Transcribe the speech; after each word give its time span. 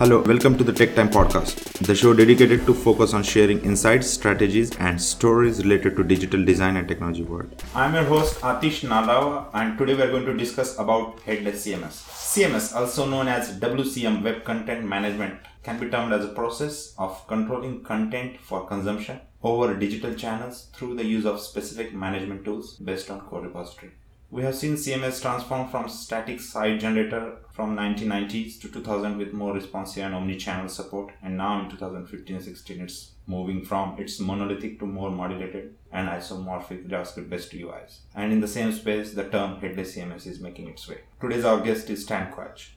Hello, 0.00 0.22
welcome 0.22 0.56
to 0.56 0.64
the 0.64 0.72
Tech 0.72 0.94
Time 0.94 1.10
Podcast, 1.10 1.86
the 1.86 1.94
show 1.94 2.14
dedicated 2.14 2.64
to 2.64 2.72
focus 2.72 3.12
on 3.12 3.22
sharing 3.22 3.62
insights, 3.62 4.08
strategies, 4.08 4.74
and 4.78 4.98
stories 4.98 5.62
related 5.62 5.94
to 5.96 6.02
digital 6.02 6.42
design 6.42 6.78
and 6.78 6.88
technology 6.88 7.22
world. 7.22 7.62
I'm 7.74 7.92
your 7.92 8.04
host 8.04 8.40
Atish 8.40 8.80
Narlawar, 8.88 9.50
and 9.52 9.76
today 9.76 9.92
we're 9.92 10.10
going 10.10 10.24
to 10.24 10.34
discuss 10.34 10.78
about 10.78 11.20
headless 11.26 11.66
CMS. 11.66 12.00
CMS, 12.32 12.74
also 12.74 13.04
known 13.04 13.28
as 13.28 13.60
WCM, 13.60 14.22
Web 14.24 14.42
Content 14.42 14.86
Management, 14.86 15.38
can 15.62 15.78
be 15.78 15.90
termed 15.90 16.14
as 16.14 16.24
a 16.24 16.28
process 16.28 16.94
of 16.96 17.26
controlling 17.26 17.82
content 17.82 18.40
for 18.40 18.66
consumption 18.66 19.20
over 19.42 19.74
digital 19.74 20.14
channels 20.14 20.68
through 20.72 20.94
the 20.94 21.04
use 21.04 21.26
of 21.26 21.38
specific 21.40 21.92
management 21.92 22.42
tools 22.46 22.78
based 22.78 23.10
on 23.10 23.20
core 23.20 23.42
repository. 23.42 23.92
We 24.32 24.44
have 24.44 24.54
seen 24.54 24.74
CMS 24.74 25.20
transform 25.20 25.66
from 25.70 25.88
static 25.88 26.40
site 26.40 26.78
generator 26.78 27.38
from 27.50 27.76
1990s 27.76 28.60
to 28.60 28.68
2000 28.68 29.18
with 29.18 29.32
more 29.32 29.52
responsive 29.52 30.04
and 30.04 30.14
omni-channel 30.14 30.68
support 30.68 31.12
and 31.20 31.36
now 31.36 31.60
in 31.60 31.68
2015-16 31.68 32.80
it's 32.80 33.10
moving 33.26 33.64
from 33.64 33.98
its 33.98 34.20
monolithic 34.20 34.78
to 34.78 34.86
more 34.86 35.10
modulated 35.10 35.74
and 35.90 36.08
isomorphic 36.08 36.88
JavaScript 36.88 37.28
based 37.28 37.50
UIs. 37.50 37.98
And 38.14 38.32
in 38.32 38.40
the 38.40 38.46
same 38.46 38.70
space, 38.70 39.14
the 39.14 39.24
term 39.24 39.60
headless 39.60 39.96
CMS 39.96 40.28
is 40.28 40.38
making 40.38 40.68
its 40.68 40.88
way. 40.88 40.98
Today's 41.20 41.44
our 41.44 41.60
guest 41.60 41.90
is 41.90 42.06
Tan 42.06 42.30
Quach. 42.32 42.68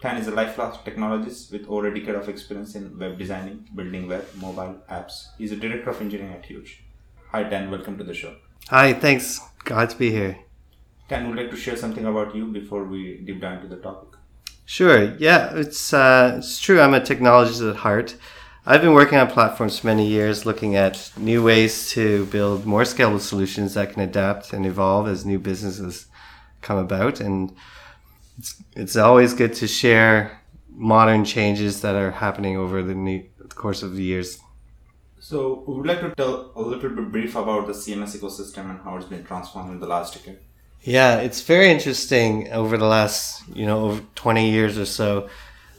Tan 0.00 0.16
is 0.16 0.28
a 0.28 0.30
lifelong 0.30 0.72
technologist 0.82 1.52
with 1.52 1.66
over 1.68 1.88
a 1.88 1.94
decade 1.94 2.14
of 2.14 2.30
experience 2.30 2.74
in 2.74 2.98
web 2.98 3.18
designing, 3.18 3.68
building 3.74 4.08
web, 4.08 4.24
mobile 4.36 4.78
apps. 4.90 5.26
He's 5.36 5.52
a 5.52 5.56
director 5.56 5.90
of 5.90 6.00
engineering 6.00 6.32
at 6.32 6.46
Huge. 6.46 6.82
Hi 7.32 7.44
Tan, 7.44 7.70
welcome 7.70 7.98
to 7.98 8.04
the 8.04 8.14
show. 8.14 8.34
Hi, 8.70 8.94
thanks. 8.94 9.40
Glad 9.64 9.90
to 9.90 9.98
be 9.98 10.10
here. 10.10 10.38
Tan, 11.08 11.28
would 11.28 11.36
like 11.36 11.50
to 11.50 11.56
share 11.56 11.76
something 11.76 12.06
about 12.06 12.34
you 12.34 12.46
before 12.46 12.84
we 12.84 13.18
deep 13.18 13.40
dive 13.40 13.62
into 13.62 13.74
the 13.76 13.82
topic? 13.82 14.18
Sure. 14.64 15.14
Yeah, 15.16 15.54
it's 15.54 15.92
uh, 15.92 16.36
it's 16.38 16.60
true. 16.60 16.80
I'm 16.80 16.94
a 16.94 17.00
technologist 17.00 17.68
at 17.68 17.76
heart. 17.76 18.16
I've 18.64 18.80
been 18.80 18.94
working 18.94 19.18
on 19.18 19.26
platforms 19.28 19.80
for 19.80 19.88
many 19.88 20.06
years, 20.06 20.46
looking 20.46 20.76
at 20.76 21.10
new 21.16 21.42
ways 21.42 21.90
to 21.90 22.26
build 22.26 22.64
more 22.64 22.82
scalable 22.82 23.20
solutions 23.20 23.74
that 23.74 23.92
can 23.92 24.02
adapt 24.02 24.52
and 24.52 24.64
evolve 24.64 25.08
as 25.08 25.26
new 25.26 25.40
businesses 25.40 26.06
come 26.60 26.78
about. 26.78 27.20
And 27.20 27.56
it's, 28.38 28.62
it's 28.76 28.96
always 28.96 29.34
good 29.34 29.52
to 29.54 29.66
share 29.66 30.40
modern 30.70 31.24
changes 31.24 31.80
that 31.80 31.96
are 31.96 32.12
happening 32.12 32.56
over 32.56 32.84
the, 32.84 32.94
new, 32.94 33.24
the 33.38 33.48
course 33.48 33.82
of 33.82 33.96
the 33.96 34.02
years. 34.04 34.38
So, 35.18 35.64
we 35.66 35.74
would 35.74 35.86
like 35.86 36.00
to 36.00 36.14
tell 36.14 36.52
a 36.54 36.62
little 36.62 36.90
bit 36.90 37.10
brief 37.10 37.34
about 37.34 37.66
the 37.66 37.72
CMS 37.72 38.16
ecosystem 38.16 38.70
and 38.70 38.80
how 38.82 38.96
it's 38.96 39.06
been 39.06 39.24
transformed 39.24 39.72
in 39.72 39.80
the 39.80 39.86
last 39.86 40.14
decade. 40.14 40.38
Yeah, 40.84 41.18
it's 41.18 41.42
very 41.42 41.70
interesting 41.70 42.52
over 42.52 42.76
the 42.76 42.86
last, 42.86 43.42
you 43.54 43.66
know, 43.66 43.84
over 43.84 44.02
20 44.16 44.50
years 44.50 44.76
or 44.78 44.84
so. 44.84 45.28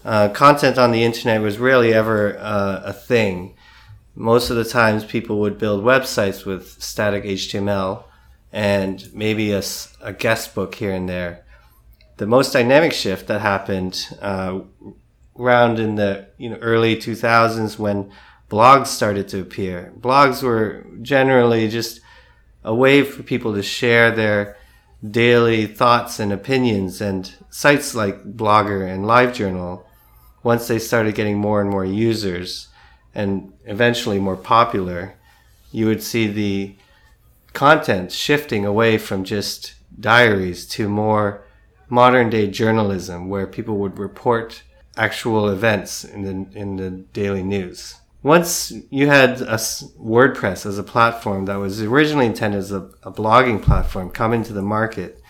Uh, 0.05 0.29
content 0.29 0.77
on 0.77 0.91
the 0.91 1.03
internet 1.03 1.41
was 1.41 1.57
rarely 1.57 1.93
ever 1.93 2.37
uh, 2.37 2.81
a 2.85 2.93
thing. 2.93 3.55
Most 4.15 4.49
of 4.49 4.55
the 4.55 4.63
times 4.63 5.03
people 5.03 5.39
would 5.41 5.57
build 5.57 5.83
websites 5.83 6.45
with 6.45 6.81
static 6.81 7.25
HTML 7.25 8.05
and 8.53 9.09
maybe 9.13 9.51
a, 9.51 9.63
a 10.01 10.13
guest 10.13 10.55
book 10.55 10.75
here 10.75 10.93
and 10.93 11.09
there. 11.09 11.43
The 12.17 12.27
most 12.27 12.53
dynamic 12.53 12.93
shift 12.93 13.27
that 13.27 13.41
happened 13.41 14.07
uh, 14.21 14.61
around 15.37 15.79
in 15.79 15.95
the 15.95 16.27
you 16.37 16.49
know 16.49 16.57
early 16.57 16.95
2000s 16.95 17.77
when 17.77 18.11
blogs 18.49 18.87
started 18.87 19.27
to 19.29 19.41
appear. 19.41 19.91
Blogs 19.99 20.43
were 20.43 20.86
generally 21.02 21.67
just 21.67 21.99
a 22.63 22.73
way 22.73 23.03
for 23.03 23.23
people 23.23 23.53
to 23.55 23.63
share 23.63 24.11
their 24.11 24.55
daily 25.09 25.65
thoughts 25.65 26.19
and 26.19 26.31
opinions 26.31 27.02
and 27.02 27.33
sites 27.49 27.93
like 27.93 28.23
Blogger 28.23 28.87
and 28.87 29.05
LiveJournal, 29.05 29.83
once 30.43 30.67
they 30.67 30.80
started 30.80 31.15
getting 31.15 31.37
more 31.37 31.61
and 31.61 31.69
more 31.69 31.86
users 31.86 32.67
and 33.13 33.53
eventually 33.65 34.19
more 34.19 34.37
popular, 34.37 35.15
you 35.71 35.86
would 35.86 36.03
see 36.03 36.27
the 36.27 36.75
content 37.53 38.11
shifting 38.11 38.65
away 38.65 38.97
from 38.97 39.23
just 39.23 39.75
diaries 39.99 40.65
to 40.67 40.89
more 40.89 41.43
modern 41.89 42.30
day 42.30 42.47
journalism 42.47 43.30
where 43.30 43.45
people 43.45 43.77
would 43.77 43.99
report 43.99 44.63
actual 44.97 45.49
events 45.49 46.03
in 46.03 46.23
the, 46.23 46.59
in 46.59 46.75
the 46.77 46.89
daily 46.89 47.43
news 47.43 47.95
once 48.23 48.72
you 48.89 49.08
had 49.08 49.42
a 49.42 49.58
WordPress 49.58 50.66
as 50.66 50.78
a 50.78 50.84
platform 50.84 51.45
that 51.45 51.58
was 51.58 51.82
originally 51.82 52.26
intended 52.26 52.58
as 52.58 52.72
a, 52.72 52.89
a, 53.04 53.11
blogging 53.11 53.61
platform 53.61 54.10
come 54.10 54.32
into 54.32 54.54
the 54.54 54.61
market, 54.61 55.22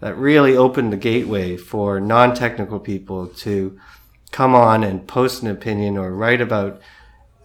that 0.00 0.16
really 0.18 0.54
opened 0.54 0.92
the 0.92 0.98
gateway 0.98 1.56
for 1.56 1.98
non-technical 1.98 2.78
people 2.78 3.26
to 3.28 3.80
come 4.30 4.54
on 4.54 4.84
and 4.84 5.08
post 5.08 5.42
an 5.42 5.48
opinion 5.48 5.96
or 5.96 6.14
write 6.14 6.42
about 6.42 6.80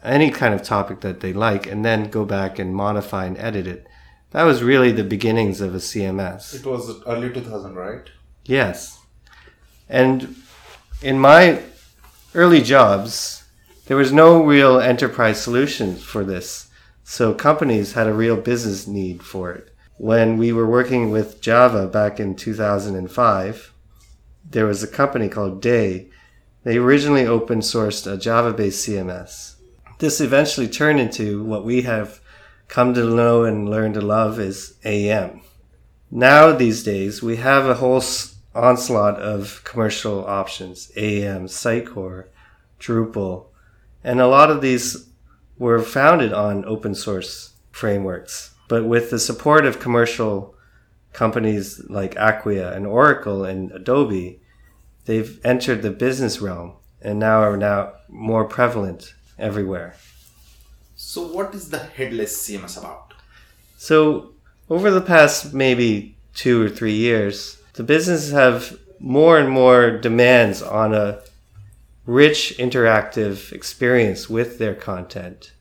any 0.03 0.29
kind 0.29 0.53
of 0.53 0.61
topic 0.61 0.99
that 0.99 1.21
they 1.21 1.31
like 1.31 1.65
and 1.65 1.85
then 1.85 2.09
go 2.09 2.25
back 2.25 2.59
and 2.59 2.75
modify 2.75 3.25
and 3.25 3.37
edit 3.37 3.65
it. 3.65 3.87
That 4.31 4.43
was 4.43 4.61
really 4.61 4.91
the 4.91 5.05
beginnings 5.05 5.61
of 5.61 5.73
a 5.73 5.77
CMS. 5.77 6.53
It 6.53 6.65
was 6.65 7.01
early 7.05 7.31
2000, 7.31 7.73
right? 7.75 8.09
Yes. 8.45 8.99
And 9.87 10.35
in 11.01 11.17
my 11.19 11.61
early 12.35 12.61
jobs, 12.61 13.38
there 13.89 13.97
was 13.97 14.11
no 14.11 14.43
real 14.43 14.79
enterprise 14.79 15.41
solution 15.41 15.95
for 15.95 16.23
this. 16.23 16.69
So 17.03 17.33
companies 17.33 17.93
had 17.93 18.05
a 18.05 18.13
real 18.13 18.37
business 18.37 18.85
need 18.85 19.23
for 19.23 19.51
it. 19.51 19.73
When 19.97 20.37
we 20.37 20.53
were 20.53 20.67
working 20.67 21.09
with 21.09 21.41
Java 21.41 21.87
back 21.87 22.19
in 22.19 22.35
2005, 22.35 23.73
there 24.47 24.67
was 24.67 24.83
a 24.83 24.87
company 24.87 25.27
called 25.27 25.59
Day. 25.59 26.11
They 26.63 26.77
originally 26.77 27.25
open 27.25 27.61
sourced 27.61 28.05
a 28.05 28.15
Java 28.15 28.53
based 28.53 28.87
CMS. 28.87 29.55
This 29.97 30.21
eventually 30.21 30.67
turned 30.67 30.99
into 30.99 31.43
what 31.43 31.65
we 31.65 31.81
have 31.81 32.21
come 32.67 32.93
to 32.93 33.03
know 33.03 33.43
and 33.43 33.67
learn 33.67 33.93
to 33.93 34.01
love 34.01 34.39
as 34.39 34.75
AEM. 34.85 35.41
Now, 36.11 36.51
these 36.51 36.83
days, 36.83 37.23
we 37.23 37.37
have 37.37 37.65
a 37.65 37.73
whole 37.73 38.03
onslaught 38.53 39.15
of 39.19 39.63
commercial 39.63 40.27
options 40.27 40.91
AEM, 40.95 41.45
Sitecore, 41.45 42.25
Drupal, 42.79 43.48
and 44.03 44.19
a 44.19 44.27
lot 44.27 44.49
of 44.49 44.61
these 44.61 45.09
were 45.57 45.81
founded 45.81 46.33
on 46.33 46.65
open 46.65 46.95
source 46.95 47.53
frameworks. 47.71 48.53
But 48.67 48.85
with 48.85 49.09
the 49.09 49.19
support 49.19 49.65
of 49.65 49.79
commercial 49.79 50.55
companies 51.13 51.81
like 51.89 52.15
Acquia 52.15 52.73
and 52.73 52.85
Oracle 52.85 53.43
and 53.43 53.71
Adobe, 53.71 54.39
they've 55.05 55.39
entered 55.43 55.81
the 55.81 55.91
business 55.91 56.39
realm 56.39 56.73
and 57.01 57.19
now 57.19 57.41
are 57.41 57.57
now 57.57 57.93
more 58.07 58.45
prevalent 58.45 59.13
everywhere. 59.37 59.95
So 60.95 61.25
what 61.27 61.55
is 61.55 61.69
the 61.69 61.79
headless 61.79 62.37
CMS 62.37 62.77
about? 62.77 63.13
So 63.77 64.33
over 64.69 64.91
the 64.91 65.01
past 65.01 65.53
maybe 65.53 66.17
two 66.33 66.61
or 66.61 66.69
three 66.69 66.95
years, 66.95 67.61
the 67.73 67.83
businesses 67.83 68.31
have 68.31 68.77
more 68.99 69.39
and 69.39 69.49
more 69.49 69.97
demands 69.97 70.61
on 70.61 70.93
a 70.93 71.21
rich 72.09 72.55
interactive 72.57 73.51
experience 73.51 74.27
with 74.27 74.57
their 74.57 74.73
content. 74.73 75.53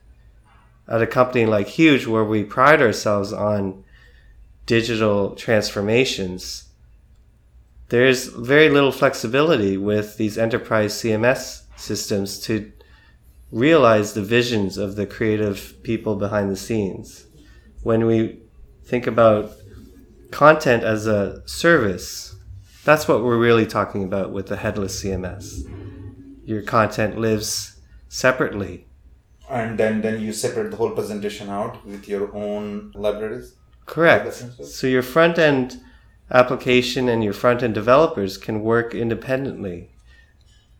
At 0.87 0.99
a 0.99 1.05
company 1.05 1.45
like 1.45 1.67
Huge, 1.67 2.07
where 2.07 2.23
we 2.23 2.43
pride 2.43 2.81
ourselves 2.81 3.31
on 3.31 3.83
digital 4.65 5.35
transformations, 5.35 6.69
there's 7.89 8.25
very 8.27 8.67
little 8.67 8.91
flexibility 8.91 9.77
with 9.77 10.17
these 10.17 10.39
enterprise 10.39 10.95
CMS 10.95 11.65
systems 11.75 12.39
to 12.39 12.71
realize 13.51 14.13
the 14.13 14.23
visions 14.23 14.79
of 14.79 14.95
the 14.95 15.05
creative 15.05 15.75
people 15.83 16.15
behind 16.15 16.49
the 16.49 16.55
scenes. 16.55 17.27
When 17.83 18.07
we 18.07 18.39
think 18.85 19.05
about 19.05 19.51
content 20.31 20.83
as 20.83 21.05
a 21.05 21.47
service, 21.47 22.35
that's 22.83 23.07
what 23.07 23.23
we're 23.23 23.37
really 23.37 23.67
talking 23.67 24.03
about 24.03 24.31
with 24.31 24.47
the 24.47 24.57
headless 24.57 25.03
CMS 25.03 25.78
your 26.49 26.63
content 26.63 27.15
lives 27.19 27.79
separately. 28.07 28.87
And 29.49 29.77
then, 29.77 30.01
then 30.01 30.19
you 30.19 30.33
separate 30.33 30.71
the 30.71 30.77
whole 30.77 30.91
presentation 30.91 31.47
out 31.47 31.85
with 31.85 32.07
your 32.07 32.35
own 32.35 32.91
libraries? 32.95 33.53
Correct. 33.85 34.33
So 34.63 34.87
your 34.87 35.03
front 35.03 35.37
end 35.37 35.79
application 36.31 37.07
and 37.07 37.23
your 37.23 37.33
front 37.33 37.61
end 37.61 37.75
developers 37.75 38.37
can 38.37 38.61
work 38.61 38.95
independently, 38.95 39.91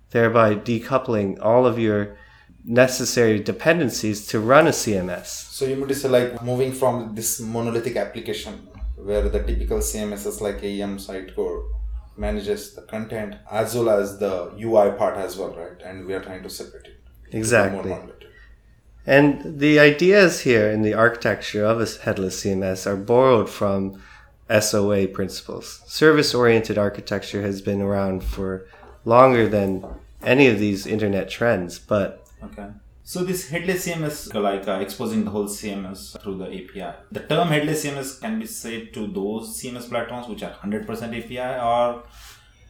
thereby 0.10 0.56
decoupling 0.56 1.40
all 1.40 1.68
of 1.68 1.78
your 1.78 2.18
necessary 2.66 3.40
dependencies 3.40 4.26
to 4.28 4.40
run 4.40 4.66
a 4.68 4.72
CMS. 4.72 5.28
So 5.28 5.66
you 5.66 5.80
would 5.80 5.96
say 5.96 6.10
like 6.10 6.42
moving 6.44 6.72
from 6.72 7.14
this 7.14 7.40
monolithic 7.40 7.96
application 7.96 8.68
where 8.96 9.30
the 9.30 9.44
typical 9.44 9.80
CMS 9.80 10.26
is 10.26 10.42
like 10.42 10.62
AEM 10.62 10.98
Sitecore 10.98 11.79
manages 12.20 12.76
the 12.76 12.82
content 12.84 13.36
as 13.50 13.76
well 13.76 13.90
as 13.90 14.20
the 14.20 14.54
UI 14.62 14.92
part 14.92 15.18
as 15.18 15.38
well, 15.38 15.56
right? 15.56 15.82
And 15.84 16.06
we 16.06 16.14
are 16.14 16.22
trying 16.22 16.44
to 16.44 16.50
separate 16.50 16.86
it. 16.86 17.02
Exactly. 17.32 17.96
And 19.06 19.60
the 19.60 19.80
ideas 19.80 20.42
here 20.42 20.70
in 20.70 20.82
the 20.82 20.94
architecture 20.94 21.66
of 21.66 21.82
a 21.82 21.88
headless 22.04 22.44
CMS 22.44 22.86
are 22.86 22.98
borrowed 22.98 23.50
from 23.50 24.02
SOA 24.50 25.08
principles. 25.08 25.82
Service 25.88 26.34
oriented 26.34 26.78
architecture 26.78 27.42
has 27.42 27.62
been 27.62 27.82
around 27.82 28.24
for 28.24 28.68
longer 29.06 29.48
than 29.48 29.86
any 30.22 30.48
of 30.48 30.60
these 30.60 30.86
internet 30.86 31.30
trends. 31.30 31.80
But 31.80 32.26
Okay. 32.44 32.68
So 33.12 33.24
this 33.24 33.50
headless 33.50 33.88
CMS, 33.88 34.32
like 34.40 34.68
uh, 34.68 34.74
exposing 34.74 35.24
the 35.26 35.32
whole 35.32 35.48
CMS 35.48 36.22
through 36.22 36.38
the 36.38 36.46
API. 36.46 36.96
The 37.12 37.22
term 37.22 37.48
headless 37.48 37.84
CMS 37.84 38.22
can 38.22 38.38
be 38.38 38.46
said 38.46 38.94
to 38.94 39.08
those 39.08 39.60
CMS 39.60 39.90
platforms 39.90 40.28
which 40.28 40.44
are 40.44 40.52
100% 40.52 40.86
API, 41.18 41.60
or 41.60 42.04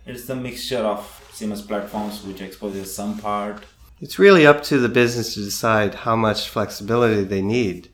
it's 0.05 0.27
the 0.27 0.37
mixture 0.37 0.77
of 0.77 1.01
CMS 1.33 1.67
platforms 1.67 2.23
which 2.23 2.39
exposes 2.39 2.95
some 2.95 3.17
part. 3.17 3.65
it's 3.99 4.17
really 4.17 4.47
up 4.47 4.63
to 4.63 4.77
the 4.77 4.87
business 4.87 5.33
to 5.33 5.41
decide 5.41 5.93
how 5.93 6.15
much 6.15 6.47
flexibility 6.47 7.25
they 7.25 7.41
need. 7.41 7.89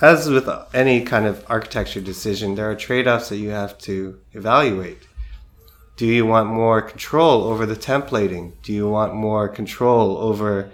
As 0.00 0.28
with 0.28 0.48
any 0.74 1.04
kind 1.04 1.26
of 1.26 1.46
architecture 1.48 2.00
decision, 2.00 2.56
there 2.56 2.68
are 2.68 2.74
trade 2.74 3.06
offs 3.06 3.28
that 3.28 3.36
you 3.36 3.50
have 3.50 3.78
to 3.86 4.18
evaluate. 4.32 5.02
Do 5.96 6.06
you 6.06 6.26
want 6.26 6.48
more 6.48 6.80
control 6.82 7.44
over 7.44 7.66
the 7.66 7.76
templating? 7.76 8.52
Do 8.62 8.72
you 8.72 8.88
want 8.88 9.14
more 9.14 9.48
control 9.48 10.16
over 10.18 10.70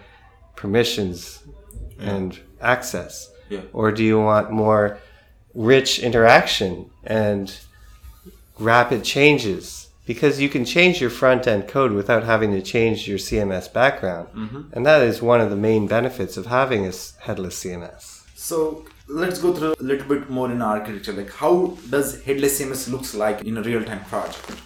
permissions 0.56 1.42
and 1.98 2.38
access? 2.60 3.30
Yeah. 3.48 3.62
Or 3.72 3.90
do 3.92 4.04
you 4.04 4.20
want 4.20 4.50
more 4.50 4.98
rich 5.54 5.98
interaction 5.98 6.90
and 7.04 7.58
rapid 8.58 9.04
changes? 9.04 9.88
Because 10.06 10.40
you 10.40 10.48
can 10.48 10.64
change 10.64 11.00
your 11.00 11.10
front 11.10 11.46
end 11.46 11.68
code 11.68 11.92
without 11.92 12.24
having 12.24 12.52
to 12.52 12.62
change 12.62 13.06
your 13.06 13.18
CMS 13.18 13.70
background. 13.70 14.28
Mm-hmm. 14.34 14.62
And 14.72 14.86
that 14.86 15.02
is 15.02 15.20
one 15.20 15.40
of 15.40 15.50
the 15.50 15.56
main 15.56 15.86
benefits 15.86 16.36
of 16.36 16.46
having 16.46 16.86
a 16.86 16.92
headless 17.20 17.62
CMS. 17.62 18.22
So 18.34 18.86
let's 19.08 19.38
go 19.40 19.52
through 19.52 19.74
a 19.78 19.82
little 19.82 20.08
bit 20.08 20.30
more 20.30 20.50
in 20.50 20.62
architecture. 20.62 21.12
Like 21.12 21.32
how 21.32 21.76
does 21.90 22.22
headless 22.22 22.60
CMS 22.60 22.90
looks 22.90 23.14
like 23.14 23.42
in 23.42 23.58
a 23.58 23.62
real-time 23.62 24.04
project? 24.04 24.62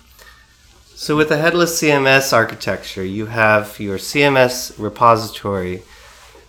So 1.03 1.17
with 1.17 1.33
a 1.33 1.37
headless 1.37 1.83
CMS 1.83 2.33
architecture, 2.33 3.05
you 3.05 3.27
have 3.27 3.81
your 3.81 3.99
CMS 3.99 4.73
repository 4.79 5.83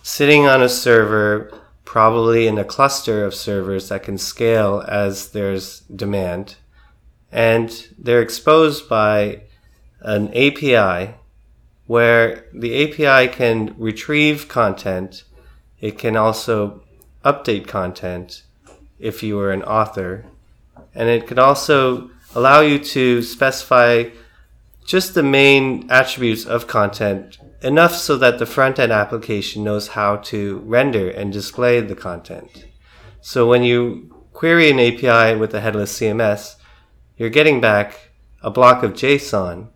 sitting 0.04 0.46
on 0.46 0.62
a 0.62 0.68
server, 0.68 1.52
probably 1.84 2.46
in 2.46 2.56
a 2.56 2.64
cluster 2.64 3.24
of 3.24 3.34
servers 3.34 3.88
that 3.88 4.04
can 4.04 4.16
scale 4.16 4.84
as 4.86 5.32
there's 5.32 5.80
demand. 5.80 6.54
And 7.32 7.88
they're 7.98 8.22
exposed 8.22 8.88
by 8.88 9.40
an 10.02 10.28
API 10.28 11.16
where 11.88 12.44
the 12.54 12.84
API 12.84 13.32
can 13.32 13.74
retrieve 13.76 14.46
content. 14.46 15.24
It 15.80 15.98
can 15.98 16.16
also 16.16 16.84
update 17.24 17.66
content 17.66 18.44
if 19.00 19.20
you 19.20 19.36
are 19.40 19.50
an 19.50 19.64
author. 19.64 20.26
And 20.94 21.08
it 21.08 21.26
can 21.26 21.40
also 21.40 22.10
allow 22.36 22.60
you 22.60 22.78
to 22.78 23.20
specify 23.20 24.10
just 24.84 25.14
the 25.14 25.22
main 25.22 25.90
attributes 25.90 26.44
of 26.44 26.66
content 26.66 27.38
enough 27.62 27.94
so 27.94 28.16
that 28.18 28.38
the 28.38 28.46
front 28.46 28.78
end 28.78 28.92
application 28.92 29.64
knows 29.64 29.88
how 29.88 30.16
to 30.16 30.58
render 30.58 31.08
and 31.08 31.32
display 31.32 31.80
the 31.80 31.94
content. 31.94 32.66
So 33.20 33.48
when 33.48 33.62
you 33.62 34.14
query 34.34 34.70
an 34.70 34.78
API 34.78 35.38
with 35.38 35.54
a 35.54 35.60
headless 35.60 35.98
CMS, 35.98 36.56
you're 37.16 37.30
getting 37.30 37.60
back 37.60 38.10
a 38.42 38.50
block 38.50 38.82
of 38.82 38.92
JSON, 38.92 39.68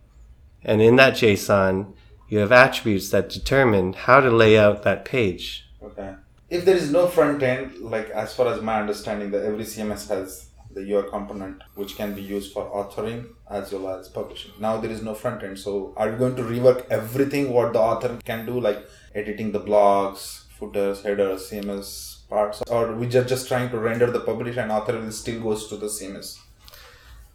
and 0.63 0.81
in 0.81 0.97
that 0.97 1.13
JSON, 1.13 1.95
you 2.27 2.37
have 2.37 2.51
attributes 2.51 3.09
that 3.09 3.29
determine 3.29 3.93
how 3.93 4.19
to 4.19 4.29
lay 4.29 4.57
out 4.57 4.83
that 4.83 5.05
page. 5.05 5.65
Okay. 5.81 6.13
If 6.49 6.65
there 6.65 6.75
is 6.75 6.91
no 6.91 7.07
front 7.07 7.41
end, 7.41 7.75
like 7.79 8.09
as 8.11 8.35
far 8.35 8.53
as 8.53 8.61
my 8.61 8.79
understanding, 8.79 9.31
that 9.31 9.43
every 9.43 9.63
CMS 9.63 10.07
has 10.09 10.48
the 10.71 10.81
UI 10.81 11.09
component 11.09 11.61
which 11.75 11.95
can 11.95 12.13
be 12.13 12.21
used 12.21 12.53
for 12.53 12.69
authoring 12.69 13.27
as 13.49 13.71
well 13.71 13.89
as 13.97 14.07
publishing. 14.07 14.51
Now 14.59 14.77
there 14.77 14.91
is 14.91 15.01
no 15.01 15.13
front 15.13 15.43
end, 15.43 15.59
so 15.59 15.93
are 15.97 16.11
we 16.11 16.17
going 16.17 16.35
to 16.35 16.43
rework 16.43 16.85
everything 16.89 17.51
what 17.51 17.73
the 17.73 17.79
author 17.79 18.19
can 18.23 18.45
do, 18.45 18.59
like 18.59 18.87
editing 19.15 19.51
the 19.51 19.59
blogs, 19.59 20.43
footers, 20.59 21.01
headers, 21.03 21.49
CMS 21.49 22.27
parts, 22.29 22.61
or 22.69 22.93
we 22.93 23.07
just 23.07 23.27
just 23.27 23.47
trying 23.47 23.69
to 23.71 23.79
render 23.79 24.11
the 24.11 24.19
publish 24.19 24.57
and 24.57 24.71
author 24.71 24.99
will 24.99 25.11
still 25.11 25.41
goes 25.41 25.67
to 25.67 25.77
the 25.77 25.87
CMS? 25.87 26.37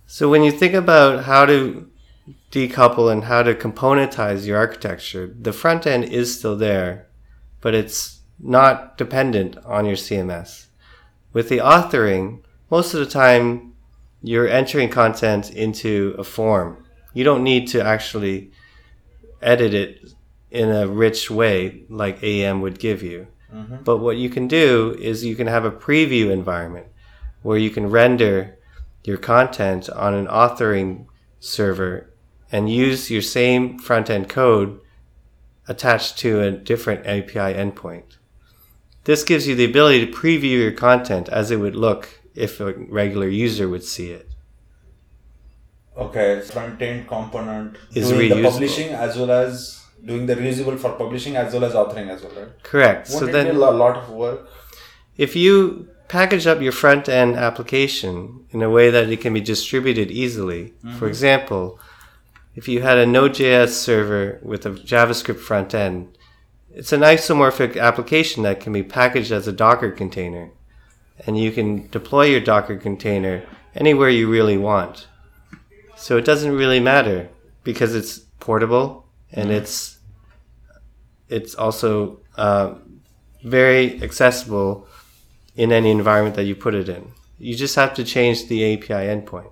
So 0.06 0.28
when 0.28 0.44
you 0.44 0.52
think 0.52 0.74
about 0.74 1.24
how 1.24 1.44
to 1.46 1.90
decouple 2.52 3.10
and 3.10 3.24
how 3.24 3.42
to 3.42 3.54
componentize 3.54 4.46
your 4.46 4.58
architecture, 4.58 5.34
the 5.40 5.52
front 5.52 5.86
end 5.86 6.04
is 6.04 6.38
still 6.38 6.56
there, 6.56 7.08
but 7.60 7.74
it's 7.74 8.20
not 8.38 8.96
dependent 8.96 9.56
on 9.64 9.86
your 9.86 9.96
CMS. 9.96 10.66
With 11.32 11.48
the 11.48 11.58
authoring, 11.58 12.42
most 12.74 12.92
of 12.92 12.98
the 12.98 13.06
time 13.06 13.72
you're 14.20 14.48
entering 14.48 14.88
content 14.88 15.48
into 15.48 16.12
a 16.18 16.24
form. 16.24 16.84
You 17.12 17.22
don't 17.22 17.44
need 17.44 17.68
to 17.68 17.80
actually 17.80 18.50
edit 19.40 19.72
it 19.74 20.12
in 20.50 20.70
a 20.70 20.88
rich 20.88 21.30
way 21.30 21.84
like 21.88 22.20
AEM 22.20 22.60
would 22.62 22.80
give 22.80 23.00
you. 23.00 23.28
Mm-hmm. 23.54 23.84
But 23.84 23.98
what 23.98 24.16
you 24.16 24.28
can 24.28 24.48
do 24.48 24.96
is 25.00 25.24
you 25.24 25.36
can 25.36 25.46
have 25.46 25.64
a 25.64 25.70
preview 25.70 26.32
environment 26.32 26.88
where 27.42 27.58
you 27.58 27.70
can 27.70 27.90
render 27.90 28.58
your 29.04 29.18
content 29.18 29.88
on 29.90 30.12
an 30.12 30.26
authoring 30.26 31.06
server 31.38 32.10
and 32.50 32.68
use 32.68 33.08
your 33.08 33.22
same 33.22 33.78
front 33.78 34.10
end 34.10 34.28
code 34.28 34.80
attached 35.68 36.18
to 36.18 36.40
a 36.40 36.50
different 36.50 37.06
API 37.06 37.54
endpoint. 37.54 38.16
This 39.04 39.22
gives 39.22 39.46
you 39.46 39.54
the 39.54 39.70
ability 39.72 40.04
to 40.04 40.12
preview 40.12 40.58
your 40.58 40.72
content 40.72 41.28
as 41.28 41.52
it 41.52 41.60
would 41.60 41.76
look 41.76 42.23
if 42.34 42.60
a 42.60 42.72
regular 42.72 43.28
user 43.28 43.68
would 43.68 43.84
see 43.84 44.10
it. 44.10 44.28
Okay, 45.96 46.40
front 46.40 46.82
end 46.82 47.06
component 47.06 47.76
Is 47.94 48.08
doing 48.08 48.30
the 48.30 48.42
publishing 48.42 48.88
as 48.88 49.16
well 49.16 49.30
as 49.30 49.84
doing 50.04 50.26
the 50.26 50.34
reusable 50.34 50.78
for 50.78 50.92
publishing 50.92 51.36
as 51.36 51.52
well 51.52 51.64
as 51.64 51.72
authoring 51.72 52.08
as 52.08 52.22
well, 52.22 52.32
right? 52.34 52.62
Correct. 52.62 53.10
Won't 53.10 53.20
so 53.20 53.26
then 53.26 53.54
a 53.54 53.70
lot 53.70 53.96
of 53.96 54.10
work? 54.10 54.48
if 55.16 55.36
you 55.36 55.88
package 56.08 56.46
up 56.46 56.60
your 56.60 56.72
front 56.72 57.08
end 57.08 57.36
application 57.36 58.44
in 58.50 58.62
a 58.62 58.70
way 58.70 58.90
that 58.90 59.08
it 59.08 59.20
can 59.20 59.32
be 59.32 59.40
distributed 59.40 60.10
easily, 60.10 60.74
mm-hmm. 60.84 60.96
for 60.98 61.06
example, 61.06 61.78
if 62.54 62.68
you 62.68 62.82
had 62.82 62.98
a 62.98 63.06
Node.js 63.06 63.70
server 63.70 64.38
with 64.42 64.66
a 64.66 64.70
JavaScript 64.70 65.38
front 65.40 65.74
end, 65.74 66.16
it's 66.72 66.92
an 66.92 67.00
isomorphic 67.00 67.80
application 67.80 68.42
that 68.42 68.60
can 68.60 68.72
be 68.72 68.82
packaged 68.82 69.32
as 69.32 69.46
a 69.46 69.52
Docker 69.52 69.90
container. 69.90 70.50
And 71.26 71.38
you 71.38 71.52
can 71.52 71.88
deploy 71.88 72.24
your 72.26 72.40
Docker 72.40 72.76
container 72.76 73.44
anywhere 73.74 74.08
you 74.08 74.30
really 74.30 74.56
want. 74.56 75.06
So 75.96 76.16
it 76.16 76.24
doesn't 76.24 76.52
really 76.52 76.80
matter 76.80 77.28
because 77.62 77.94
it's 77.94 78.18
portable 78.40 79.06
and 79.32 79.50
it's 79.50 79.98
it's 81.28 81.54
also 81.54 82.20
uh, 82.36 82.74
very 83.42 84.02
accessible 84.02 84.86
in 85.56 85.72
any 85.72 85.90
environment 85.90 86.36
that 86.36 86.44
you 86.44 86.54
put 86.54 86.74
it 86.74 86.88
in. 86.88 87.12
You 87.38 87.54
just 87.54 87.74
have 87.76 87.94
to 87.94 88.04
change 88.04 88.48
the 88.48 88.74
API 88.74 89.06
endpoint. 89.08 89.50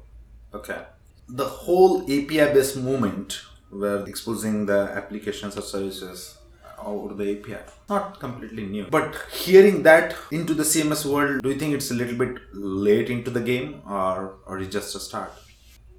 Okay. 0.54 0.82
The 1.28 1.44
whole 1.46 2.02
API 2.02 2.52
based 2.52 2.76
movement 2.76 3.40
where 3.70 4.04
exposing 4.06 4.66
the 4.66 4.90
applications 4.94 5.56
or 5.56 5.62
services 5.62 6.36
over 6.84 7.14
the 7.14 7.38
API, 7.38 7.62
not 7.88 8.18
completely 8.18 8.66
new. 8.66 8.86
But 8.90 9.16
hearing 9.32 9.82
that 9.84 10.14
into 10.30 10.54
the 10.54 10.62
CMS 10.62 11.04
world, 11.04 11.42
do 11.42 11.50
you 11.50 11.58
think 11.58 11.74
it's 11.74 11.90
a 11.90 11.94
little 11.94 12.16
bit 12.16 12.38
late 12.52 13.10
into 13.10 13.30
the 13.30 13.40
game 13.40 13.82
or, 13.88 14.36
or 14.46 14.58
it's 14.58 14.72
just 14.72 14.94
a 14.94 15.00
start? 15.00 15.32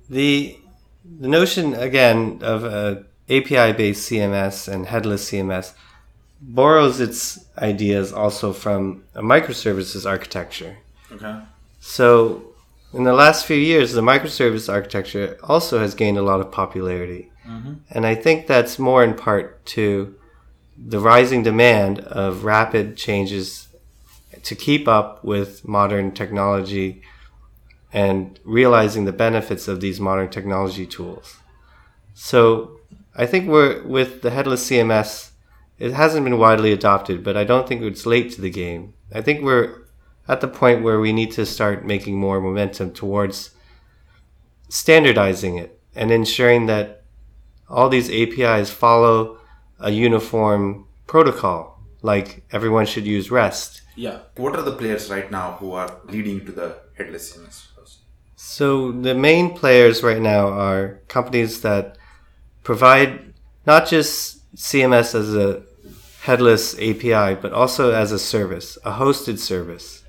The 0.10 0.60
the 1.20 1.28
notion 1.28 1.74
again 1.74 2.40
of 2.42 2.64
a 2.64 3.06
API 3.30 3.74
based 3.74 4.10
CMS 4.10 4.72
and 4.72 4.86
headless 4.86 5.30
CMS 5.30 5.74
borrows 6.42 7.00
its 7.00 7.46
ideas 7.58 8.12
also 8.12 8.54
from 8.54 9.04
a 9.16 9.22
microservices 9.22 10.10
architecture. 10.10 10.78
Okay. 11.12 11.40
So 11.80 12.54
in 12.94 13.04
the 13.04 13.14
last 13.14 13.46
few 13.46 13.58
years, 13.58 13.94
the 13.94 14.02
microservice 14.02 14.72
architecture 14.72 15.38
also 15.44 15.80
has 15.80 15.96
gained 15.96 16.18
a 16.18 16.22
lot 16.22 16.42
of 16.42 16.52
popularity. 16.52 17.32
Mm-hmm. 17.48 17.74
And 17.90 18.06
I 18.06 18.16
think 18.16 18.48
that's 18.48 18.78
more 18.78 19.04
in 19.04 19.16
part 19.16 19.66
to 19.68 20.16
the 20.78 21.00
rising 21.00 21.44
demand 21.44 22.00
of 22.00 22.44
rapid 22.44 22.98
changes 22.98 23.68
to 24.44 24.56
keep 24.56 24.88
up 24.88 25.24
with 25.24 25.68
modern 25.68 26.12
technology 26.12 27.02
and 27.92 28.40
realizing 28.44 29.06
the 29.06 29.14
benefits 29.14 29.68
of 29.68 29.80
these 29.80 30.00
modern 30.00 30.30
technology 30.30 30.86
tools. 30.86 31.38
So 32.14 32.80
I 33.16 33.26
think 33.26 33.48
we're 33.48 33.84
with 33.84 34.22
the 34.22 34.32
headless 34.32 34.70
CMS, 34.70 35.32
it 35.78 35.94
hasn't 35.94 36.24
been 36.24 36.40
widely 36.40 36.72
adopted, 36.72 37.24
but 37.24 37.38
I 37.38 37.44
don't 37.44 37.68
think 37.68 37.82
it's 37.82 38.06
late 38.06 38.32
to 38.34 38.42
the 38.42 38.50
game. 38.50 38.94
I 39.14 39.22
think 39.22 39.44
we're 39.44 39.84
at 40.28 40.42
the 40.42 40.48
point 40.48 40.84
where 40.84 41.00
we 41.00 41.14
need 41.14 41.32
to 41.34 41.46
start 41.46 41.86
making 41.86 42.18
more 42.18 42.42
momentum 42.42 42.92
towards 42.92 43.52
standardizing 44.70 45.58
it 45.58 45.80
and 45.96 46.12
ensuring 46.12 46.66
that 46.66 47.04
all 47.70 47.90
these 47.90 48.10
APIs 48.10 48.72
follow 48.72 49.40
a 49.80 49.92
uniform 49.92 50.88
protocol, 51.08 51.80
like 52.02 52.44
everyone 52.52 52.86
should 52.86 53.06
use 53.06 53.32
REST. 53.32 53.82
Yeah. 53.96 54.20
What 54.38 54.56
are 54.56 54.62
the 54.62 54.76
players 54.76 55.10
right 55.10 55.30
now 55.30 55.54
who 55.54 55.74
are 55.74 56.00
leading 56.06 56.46
to 56.46 56.52
the 56.52 56.78
headless 56.98 57.36
CMS? 57.36 57.68
So 58.36 58.92
the 58.92 59.16
main 59.16 59.56
players 59.58 60.04
right 60.04 60.22
now 60.22 60.50
are 60.50 61.00
companies 61.08 61.62
that 61.62 61.98
provide 62.62 63.34
not 63.66 63.88
just 63.88 64.54
CMS 64.56 65.16
as 65.16 65.34
a 65.34 65.64
headless 66.22 66.76
API, 66.76 67.36
but 67.36 67.54
also 67.54 67.94
as 67.94 68.12
a 68.12 68.20
service, 68.20 68.78
a 68.84 68.92
hosted 68.94 69.40
service. 69.40 70.04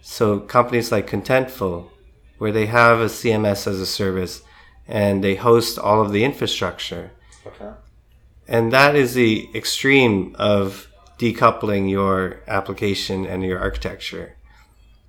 So 0.00 0.40
companies 0.40 0.90
like 0.90 1.08
Contentful, 1.08 1.90
where 2.38 2.52
they 2.52 2.66
have 2.66 3.00
a 3.00 3.06
CMS 3.06 3.66
as 3.66 3.78
a 3.78 3.86
service 3.86 4.42
and 4.88 5.22
they 5.22 5.36
host 5.36 5.78
all 5.78 6.00
of 6.00 6.10
the 6.10 6.24
infrastructure. 6.24 7.12
Okay. 7.46 7.70
And 8.46 8.72
that 8.72 8.94
is 8.94 9.14
the 9.14 9.48
extreme 9.54 10.34
of 10.38 10.88
decoupling 11.18 11.88
your 11.90 12.40
application 12.46 13.26
and 13.26 13.42
your 13.42 13.58
architecture. 13.58 14.36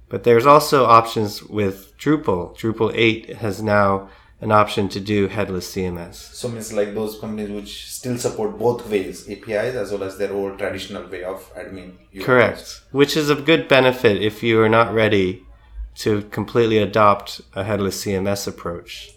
But 0.07 0.23
there's 0.23 0.45
also 0.45 0.85
options 0.85 1.43
with 1.43 1.97
Drupal. 1.97 2.55
Drupal 2.57 2.91
8 2.93 3.37
has 3.37 3.61
now 3.61 4.09
an 4.41 4.51
option 4.51 4.87
to 4.89 4.99
do 4.99 5.27
headless 5.27 5.73
CMS. 5.73 6.15
So 6.15 6.49
means 6.49 6.71
like 6.73 6.93
those 6.93 7.19
companies 7.19 7.49
which 7.49 7.89
still 7.89 8.17
support 8.17 8.59
both 8.59 8.87
ways, 8.89 9.29
APIs 9.29 9.75
as 9.75 9.91
well 9.91 10.03
as 10.03 10.17
their 10.17 10.33
old 10.33 10.59
traditional 10.59 11.07
way 11.07 11.23
of 11.23 11.51
admin. 11.55 11.93
UI. 12.13 12.23
Correct. 12.23 12.83
Which 12.91 13.17
is 13.17 13.29
a 13.29 13.35
good 13.35 13.67
benefit 13.67 14.21
if 14.21 14.43
you 14.43 14.61
are 14.61 14.69
not 14.69 14.93
ready 14.93 15.43
to 15.95 16.23
completely 16.23 16.77
adopt 16.77 17.41
a 17.55 17.63
headless 17.63 18.03
CMS 18.03 18.47
approach. 18.47 19.11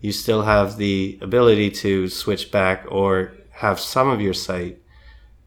You 0.00 0.12
still 0.12 0.42
have 0.42 0.76
the 0.76 1.18
ability 1.22 1.70
to 1.70 2.08
switch 2.08 2.50
back 2.50 2.84
or 2.88 3.32
have 3.56 3.80
some 3.80 4.08
of 4.08 4.20
your 4.20 4.34
site 4.34 4.78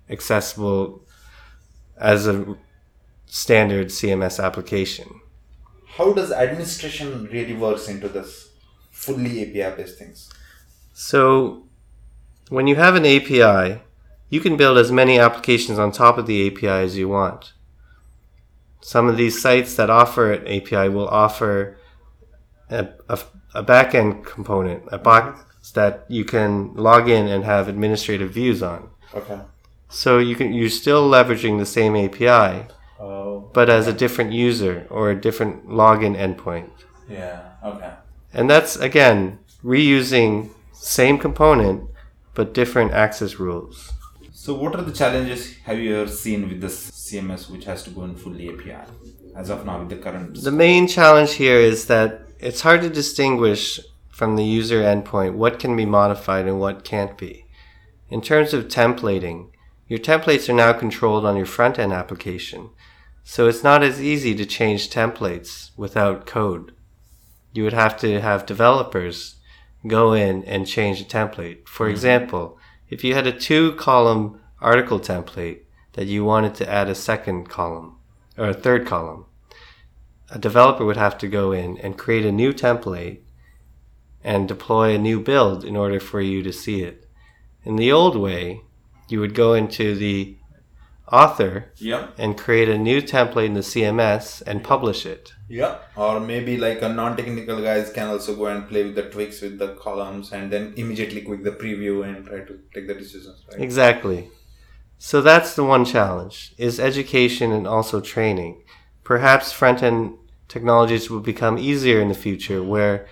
accessible 0.09 1.03
as 1.97 2.27
a 2.27 2.57
standard 3.27 3.87
CMS 3.87 4.43
application. 4.43 5.21
How 5.95 6.13
does 6.13 6.31
administration 6.31 7.29
really 7.31 7.53
works 7.53 7.87
into 7.87 8.09
this 8.09 8.49
fully 8.89 9.41
API 9.43 9.75
based 9.75 9.99
things? 9.99 10.31
So, 10.93 11.65
when 12.49 12.65
you 12.65 12.75
have 12.77 12.95
an 12.95 13.05
API, 13.05 13.81
you 14.29 14.39
can 14.39 14.57
build 14.57 14.77
as 14.79 14.91
many 14.91 15.19
applications 15.19 15.77
on 15.77 15.91
top 15.91 16.17
of 16.17 16.25
the 16.25 16.47
API 16.47 16.67
as 16.67 16.97
you 16.97 17.07
want. 17.09 17.53
Some 18.81 19.07
of 19.07 19.17
these 19.17 19.39
sites 19.39 19.75
that 19.75 19.89
offer 19.89 20.33
an 20.33 20.47
API 20.47 20.89
will 20.89 21.07
offer 21.09 21.77
a, 22.71 22.87
a, 23.07 23.19
a 23.53 23.63
backend 23.63 24.25
component, 24.25 24.83
a 24.91 24.97
box 24.97 25.43
that 25.71 26.05
you 26.07 26.23
can 26.25 26.73
log 26.75 27.09
in 27.09 27.27
and 27.27 27.43
have 27.43 27.67
administrative 27.67 28.31
views 28.31 28.61
on. 28.63 28.89
Okay. 29.13 29.39
So 29.89 30.19
you 30.19 30.35
can 30.35 30.53
you're 30.53 30.69
still 30.69 31.09
leveraging 31.09 31.57
the 31.57 31.65
same 31.65 31.95
API, 31.95 32.67
Oh. 32.99 33.49
but 33.53 33.69
as 33.69 33.87
a 33.87 33.93
different 33.93 34.31
user 34.33 34.85
or 34.89 35.09
a 35.09 35.19
different 35.19 35.67
login 35.67 36.15
endpoint. 36.17 36.69
Yeah. 37.09 37.41
Okay. 37.63 37.93
And 38.33 38.49
that's 38.49 38.75
again 38.75 39.39
reusing 39.63 40.49
same 40.73 41.17
component 41.17 41.83
but 42.33 42.53
different 42.53 42.91
access 42.93 43.39
rules. 43.39 43.91
So 44.31 44.53
what 44.53 44.75
are 44.75 44.81
the 44.83 44.93
challenges 44.93 45.55
have 45.65 45.79
you 45.79 45.95
ever 45.97 46.09
seen 46.09 46.47
with 46.47 46.61
this 46.61 46.89
CMS 46.91 47.49
which 47.49 47.65
has 47.65 47.83
to 47.83 47.89
go 47.89 48.03
in 48.03 48.15
fully 48.15 48.47
API 48.49 48.83
as 49.35 49.49
of 49.49 49.65
now 49.65 49.79
with 49.79 49.89
the 49.89 49.97
current? 49.97 50.41
The 50.41 50.51
main 50.51 50.87
challenge 50.87 51.33
here 51.33 51.57
is 51.59 51.87
that 51.87 52.21
it's 52.39 52.61
hard 52.61 52.81
to 52.83 52.89
distinguish 52.89 53.79
from 54.19 54.35
the 54.35 54.43
user 54.43 54.81
endpoint 54.81 55.33
what 55.33 55.59
can 55.59 55.77
be 55.77 55.85
modified 55.85 56.45
and 56.45 56.59
what 56.59 56.83
can't 56.83 57.17
be. 57.17 57.45
In 58.09 58.19
terms 58.19 58.53
of 58.53 58.67
templating, 58.67 59.47
your 59.87 59.97
templates 59.97 60.49
are 60.49 60.53
now 60.53 60.73
controlled 60.73 61.25
on 61.25 61.37
your 61.37 61.45
front 61.45 61.79
end 61.79 61.93
application, 61.93 62.69
so 63.23 63.47
it's 63.47 63.63
not 63.63 63.81
as 63.81 64.03
easy 64.03 64.35
to 64.35 64.45
change 64.45 64.89
templates 64.89 65.71
without 65.77 66.25
code. 66.25 66.75
You 67.53 67.63
would 67.63 67.71
have 67.71 67.97
to 68.01 68.19
have 68.19 68.45
developers 68.45 69.37
go 69.87 70.11
in 70.11 70.43
and 70.43 70.67
change 70.67 70.99
a 70.99 71.05
template. 71.05 71.65
For 71.65 71.85
mm-hmm. 71.85 71.93
example, 71.93 72.59
if 72.89 73.05
you 73.05 73.15
had 73.15 73.25
a 73.25 73.31
two 73.31 73.71
column 73.75 74.41
article 74.59 74.99
template 74.99 75.61
that 75.93 76.07
you 76.07 76.25
wanted 76.25 76.55
to 76.55 76.69
add 76.69 76.89
a 76.89 76.93
second 76.93 77.47
column 77.47 77.95
or 78.37 78.49
a 78.49 78.53
third 78.53 78.85
column, 78.85 79.27
a 80.29 80.37
developer 80.37 80.83
would 80.83 80.97
have 80.97 81.17
to 81.19 81.29
go 81.29 81.53
in 81.53 81.77
and 81.77 81.97
create 81.97 82.25
a 82.25 82.33
new 82.33 82.51
template 82.51 83.19
and 84.23 84.47
deploy 84.47 84.93
a 84.95 84.97
new 84.97 85.19
build 85.19 85.63
in 85.63 85.75
order 85.75 85.99
for 85.99 86.21
you 86.21 86.43
to 86.43 86.51
see 86.51 86.81
it. 86.83 87.07
In 87.63 87.75
the 87.75 87.91
old 87.91 88.15
way, 88.15 88.61
you 89.07 89.19
would 89.19 89.33
go 89.33 89.53
into 89.53 89.95
the 89.95 90.35
author 91.11 91.71
Yeah. 91.77 92.07
and 92.17 92.37
create 92.37 92.69
a 92.69 92.77
new 92.77 93.01
template 93.01 93.45
in 93.47 93.53
the 93.55 93.63
CMS 93.63 94.41
and 94.45 94.63
publish 94.63 95.05
it. 95.05 95.33
Yeah. 95.47 95.77
Or 95.95 96.19
maybe 96.19 96.57
like 96.57 96.81
a 96.81 96.89
non-technical 96.89 97.61
guys 97.61 97.91
can 97.91 98.07
also 98.09 98.35
go 98.35 98.45
and 98.45 98.67
play 98.67 98.83
with 98.83 98.95
the 98.95 99.09
tweaks 99.09 99.41
with 99.41 99.57
the 99.57 99.69
columns 99.75 100.31
and 100.31 100.51
then 100.51 100.73
immediately 100.77 101.21
click 101.21 101.43
the 101.43 101.51
preview 101.51 102.07
and 102.07 102.25
try 102.25 102.41
to 102.41 102.59
take 102.73 102.87
the 102.87 102.93
decisions. 102.93 103.43
Right. 103.51 103.61
Exactly. 103.61 104.29
So 104.99 105.21
that's 105.21 105.55
the 105.55 105.63
one 105.63 105.85
challenge 105.85 106.53
is 106.57 106.79
education 106.79 107.51
and 107.51 107.65
also 107.65 108.01
training. 108.01 108.63
Perhaps 109.03 109.51
front 109.51 109.81
end 109.81 110.15
technologies 110.47 111.09
will 111.09 111.21
become 111.21 111.57
easier 111.57 111.99
in 112.01 112.09
the 112.09 112.13
future 112.13 112.61
where 112.61 113.07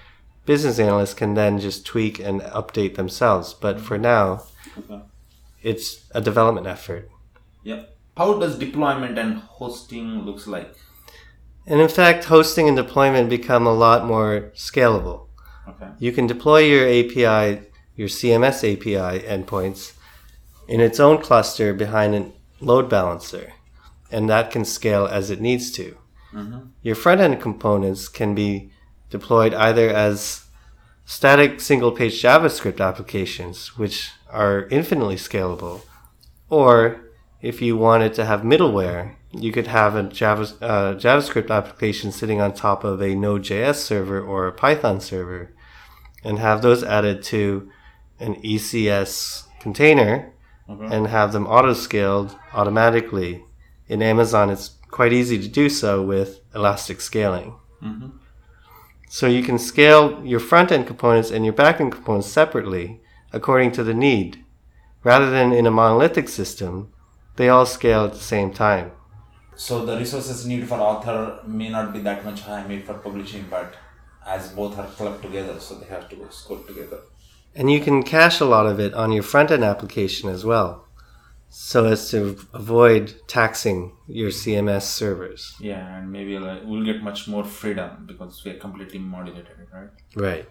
business 0.48 0.80
analysts 0.80 1.14
can 1.14 1.36
then 1.36 1.60
just 1.60 1.86
tweak 1.86 2.18
and 2.20 2.42
update 2.42 2.96
themselves. 2.96 3.54
But 3.54 3.76
mm-hmm. 3.76 3.86
for 3.86 3.98
now, 4.00 4.44
Okay. 4.80 5.02
it's 5.62 6.10
a 6.16 6.22
development 6.22 6.66
effort. 6.66 7.10
Yeah. 7.64 7.84
How 8.16 8.40
does 8.40 8.58
deployment 8.58 9.20
and 9.20 9.40
hosting 9.60 10.24
looks 10.26 10.48
like? 10.48 10.74
And 11.68 11.82
in 11.82 11.90
fact, 11.90 12.24
hosting 12.26 12.68
and 12.68 12.78
deployment 12.78 13.30
become 13.30 13.68
a 13.68 13.74
lot 13.74 14.06
more 14.06 14.52
scalable. 14.56 15.28
Okay. 15.68 15.90
You 16.00 16.12
can 16.14 16.26
deploy 16.26 16.60
your 16.60 16.86
API, 16.88 17.68
your 17.96 18.08
CMS 18.08 18.64
API 18.64 19.20
endpoints 19.28 19.94
in 20.68 20.80
its 20.80 21.00
own 21.00 21.22
cluster 21.22 21.74
behind 21.74 22.16
a 22.16 22.32
load 22.62 22.90
balancer, 22.90 23.54
and 24.10 24.30
that 24.30 24.50
can 24.50 24.64
scale 24.64 25.06
as 25.06 25.30
it 25.30 25.42
needs 25.42 25.72
to. 25.72 25.98
Mm-hmm. 26.34 26.60
Your 26.82 26.96
front 26.96 27.22
end 27.22 27.42
components 27.42 28.08
can 28.08 28.34
be 28.34 28.72
deployed 29.10 29.54
either 29.54 29.90
as 29.90 30.46
static 31.06 31.62
single 31.62 31.92
page 31.92 32.22
JavaScript 32.22 32.86
applications, 32.86 33.78
which 33.78 34.12
are 34.30 34.68
infinitely 34.70 35.16
scalable, 35.16 35.82
or 36.50 37.02
if 37.42 37.62
you 37.62 37.78
wanted 37.78 38.14
to 38.16 38.26
have 38.26 38.42
middleware, 38.42 39.16
you 39.32 39.52
could 39.52 39.68
have 39.68 39.96
a 39.96 40.04
Java, 40.04 40.44
uh, 40.62 40.94
JavaScript 40.96 41.50
application 41.50 42.12
sitting 42.12 42.42
on 42.42 42.54
top 42.54 42.84
of 42.84 43.02
a 43.02 43.16
Node.js 43.16 43.76
server 43.76 44.22
or 44.22 44.48
a 44.48 44.52
Python 44.52 45.00
server 45.00 45.54
and 46.24 46.40
have 46.40 46.62
those 46.62 46.84
added 46.84 47.22
to 47.24 47.70
an 48.20 48.36
ECS 48.42 49.48
container 49.60 50.34
and 50.92 51.08
have 51.08 51.32
them 51.32 51.48
auto 51.48 51.74
scaled 51.74 52.36
automatically. 52.54 53.46
In 53.88 54.02
Amazon, 54.02 54.50
it's 54.50 54.72
quite 54.90 55.14
easy 55.14 55.38
to 55.40 55.48
do 55.48 55.70
so 55.70 56.04
with 56.04 56.42
elastic 56.54 57.00
scaling. 57.00 57.54
So 59.10 59.28
you 59.28 59.42
can 59.42 59.58
scale 59.58 60.22
your 60.26 60.40
front 60.40 60.72
end 60.72 60.86
components 60.86 61.32
and 61.32 61.46
your 61.46 61.54
back 61.54 61.80
end 61.80 61.92
components 61.92 62.28
separately 62.28 63.02
according 63.32 63.72
to 63.74 63.84
the 63.84 63.94
need. 63.94 64.44
Rather 65.04 65.30
than 65.30 65.54
in 65.54 65.66
a 65.66 65.72
monolithic 65.72 66.28
system, 66.28 66.92
they 67.38 67.50
all 67.50 67.66
scale 67.66 68.06
at 68.06 68.14
the 68.14 68.20
same 68.20 68.52
time. 68.52 68.92
So 69.56 69.86
the 69.86 69.98
resources 69.98 70.46
needed 70.46 70.68
for 70.68 70.76
author 70.76 71.40
may 71.46 71.70
not 71.70 71.94
be 71.94 72.00
that 72.02 72.26
much 72.26 72.42
high 72.42 72.68
made 72.68 72.86
for 72.86 72.96
publishing, 72.96 73.46
but 73.50 73.76
as 74.26 74.50
both 74.50 74.78
are 74.78 74.88
clubbed 74.88 75.22
together, 75.22 75.60
so 75.60 75.76
they 75.76 75.88
have 75.88 76.10
to 76.10 76.16
go 76.16 76.30
scope 76.30 76.68
together. 76.68 77.00
And 77.56 77.72
you 77.72 77.80
can 77.80 78.04
cache 78.04 78.40
a 78.40 78.46
lot 78.46 78.68
of 78.68 78.80
it 78.80 78.94
on 78.94 79.12
your 79.12 79.24
front 79.24 79.50
end 79.52 79.64
application 79.64 80.30
as 80.30 80.44
well, 80.46 80.87
so 81.50 81.86
as 81.86 82.10
to 82.12 82.38
avoid 82.54 83.16
taxing 83.28 83.94
your 84.08 84.30
CMS 84.30 84.84
servers. 84.84 85.56
Yeah, 85.60 85.98
and 85.98 86.12
maybe 86.12 86.38
like 86.40 86.62
we'll 86.66 86.86
get 86.86 87.02
much 87.02 87.28
more 87.28 87.44
freedom 87.44 88.06
because 88.06 88.44
we 88.44 88.52
are 88.52 88.60
completely 88.60 89.00
modulated, 89.00 89.68
right? 89.74 89.90
Right. 90.16 90.50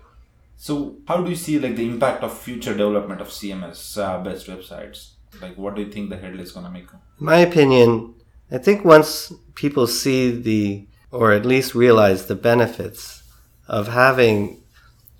So 0.56 0.96
how 1.06 1.22
do 1.22 1.30
you 1.30 1.36
see 1.36 1.58
like 1.58 1.76
the 1.76 1.86
impact 1.86 2.22
of 2.22 2.36
future 2.36 2.72
development 2.72 3.20
of 3.20 3.28
CMS 3.28 3.98
uh, 4.02 4.22
based 4.22 4.46
websites? 4.46 5.10
Like, 5.40 5.56
what 5.56 5.74
do 5.74 5.82
you 5.82 5.92
think 5.92 6.10
the 6.10 6.16
headless 6.16 6.52
gonna 6.52 6.70
make? 6.70 6.86
My 7.18 7.38
opinion, 7.38 8.14
I 8.50 8.58
think 8.58 8.84
once 8.84 9.32
people 9.54 9.86
see 9.86 10.30
the, 10.30 10.86
or 11.10 11.32
at 11.32 11.44
least 11.44 11.74
realize 11.74 12.26
the 12.26 12.34
benefits 12.34 13.22
of 13.68 13.88
having 13.88 14.62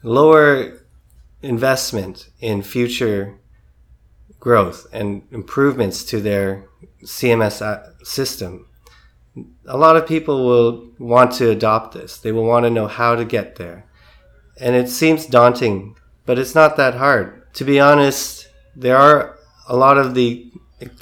lower 0.03 0.81
investment 1.43 2.29
in 2.41 2.63
future 2.63 3.39
growth 4.47 4.87
and 4.93 5.23
improvements 5.33 6.05
to 6.05 6.21
their 6.21 6.69
CMS 7.03 7.59
system, 8.07 8.65
a 9.67 9.77
lot 9.77 9.97
of 9.97 10.07
people 10.07 10.47
will 10.47 10.89
want 11.01 11.33
to 11.33 11.51
adopt 11.51 11.95
this. 11.95 12.17
They 12.17 12.31
will 12.31 12.45
want 12.45 12.63
to 12.65 12.71
know 12.71 12.87
how 12.87 13.17
to 13.17 13.25
get 13.25 13.57
there. 13.57 13.87
And 14.61 14.77
it 14.77 14.89
seems 14.89 15.27
daunting, 15.27 15.97
but 16.27 16.39
it's 16.39 16.55
not 16.55 16.77
that 16.77 16.95
hard. 16.95 17.53
To 17.55 17.65
be 17.65 17.81
honest, 17.81 18.49
there 18.77 18.97
are 18.97 19.37
a 19.67 19.77
lot 19.77 19.99
of 19.99 20.15
the 20.15 20.53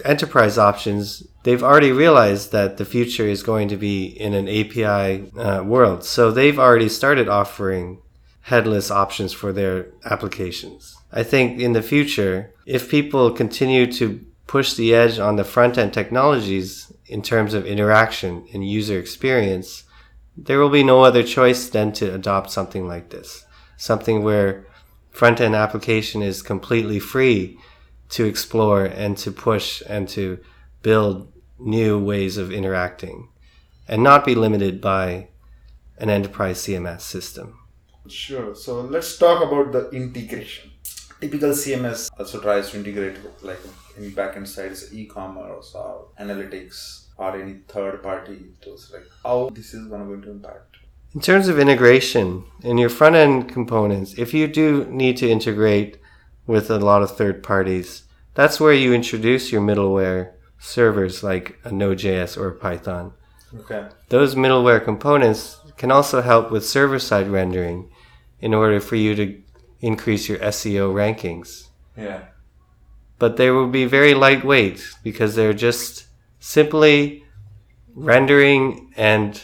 enterprise 0.07 0.57
options. 0.57 1.23
They've 1.43 1.63
already 1.63 1.93
realized 1.93 2.51
that 2.53 2.79
the 2.79 2.87
future 2.87 3.27
is 3.27 3.43
going 3.43 3.69
to 3.69 3.77
be 3.77 4.07
in 4.07 4.33
an 4.33 4.49
API 4.49 5.31
uh, 5.39 5.63
world. 5.63 6.03
So 6.03 6.31
they've 6.31 6.59
already 6.59 6.89
started 6.89 7.29
offering 7.29 8.01
headless 8.41 8.91
options 8.91 9.35
for 9.35 9.53
their 9.53 9.89
applications. 10.07 10.94
I 11.17 11.23
think 11.23 11.61
in 11.61 11.75
the 11.75 11.83
future, 11.83 12.53
if 12.67 12.91
people 12.91 13.31
continue 13.31 13.91
to 13.93 14.21
push 14.49 14.75
the 14.75 14.93
edge 14.93 15.21
on 15.21 15.37
the 15.37 15.45
front 15.45 15.79
end 15.79 15.95
technologies 15.95 16.93
in 17.07 17.23
terms 17.23 17.55
of 17.55 17.65
interaction 17.67 18.47
and 18.53 18.69
user 18.69 18.99
experience, 18.99 19.85
there 20.37 20.59
will 20.59 20.71
be 20.71 20.83
no 20.83 21.05
other 21.05 21.23
choice 21.23 21.69
than 21.69 21.93
to 21.93 22.13
adopt 22.13 22.51
something 22.51 22.89
like 22.89 23.11
this. 23.11 23.47
Something 23.77 24.25
where 24.25 24.67
front 25.11 25.41
end 25.41 25.55
application 25.55 26.21
is 26.21 26.43
completely 26.43 26.99
free 26.99 27.59
to 28.11 28.25
explore 28.25 28.85
and 28.85 29.17
to 29.19 29.31
push 29.31 29.83
and 29.89 30.09
to 30.09 30.41
build 30.83 31.33
new 31.61 31.97
ways 31.97 32.37
of 32.37 32.51
interacting 32.51 33.29
and 33.87 34.03
not 34.03 34.25
be 34.25 34.35
limited 34.35 34.81
by 34.81 35.29
an 35.99 36.11
enterprise 36.11 36.59
CMS 36.59 37.03
system. 37.03 37.57
Sure. 38.09 38.55
So 38.57 38.81
let's 38.81 39.17
talk 39.17 39.43
about 39.45 39.71
the 39.71 39.91
integration. 39.91 40.74
Typical 41.25 41.53
CMS 41.53 42.11
also 42.19 42.39
tries 42.39 42.69
to 42.69 42.77
integrate 42.77 43.17
like 43.43 43.59
in 43.97 44.11
backend 44.11 44.47
side 44.47 44.73
is 44.73 44.93
e-commerce 44.93 45.75
or 45.75 46.09
analytics 46.21 47.07
or 47.17 47.41
any 47.41 47.55
third 47.67 48.03
party 48.03 48.39
tools. 48.61 48.91
Like 48.93 49.07
how 49.25 49.49
this 49.49 49.73
is 49.73 49.87
going 49.87 50.21
to 50.21 50.31
impact. 50.31 50.77
In 51.15 51.23
terms 51.23 51.49
of 51.49 51.59
integration 51.59 52.45
in 52.63 52.77
your 52.77 52.91
front 52.91 53.17
end 53.17 53.49
components, 53.49 54.19
if 54.19 54.35
you 54.35 54.47
do 54.47 54.85
need 54.91 55.17
to 55.17 55.31
integrate 55.31 55.97
with 56.47 56.71
a 56.71 56.79
lot 56.79 57.01
of 57.01 57.17
third 57.17 57.43
parties, 57.43 58.03
that's 58.35 58.61
where 58.61 58.75
you 58.75 58.93
introduce 58.93 59.51
your 59.51 59.63
middleware 59.63 60.33
servers 60.59 61.23
like 61.23 61.59
a 61.65 61.73
Node.js 61.73 62.37
or 62.37 62.51
Python. 62.51 63.15
Okay. 63.61 63.89
Those 64.11 64.35
middleware 64.35 64.85
components 64.85 65.59
can 65.79 65.91
also 65.91 66.21
help 66.21 66.51
with 66.51 66.67
server 66.67 66.99
side 66.99 67.29
rendering 67.29 67.91
in 68.41 68.53
order 68.53 68.79
for 68.79 68.97
you 68.97 69.15
to 69.15 69.43
increase 69.85 70.29
your 70.31 70.39
SEO 70.39 70.95
rankings. 70.95 71.69
Yeah. 71.97 72.23
But 73.19 73.37
they 73.37 73.51
will 73.51 73.69
be 73.69 73.85
very 73.85 74.15
lightweight 74.15 74.83
because 75.03 75.35
they're 75.35 75.53
just 75.53 76.07
simply 76.41 77.25
rendering 77.95 78.93
and 78.97 79.41